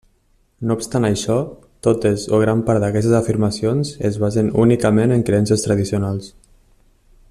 [0.69, 1.35] No obstant això,
[1.87, 6.33] totes o gran part d'aquestes afirmacions es basen únicament en creences tradicionals.